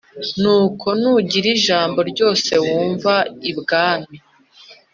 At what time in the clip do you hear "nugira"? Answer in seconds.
0.99-1.47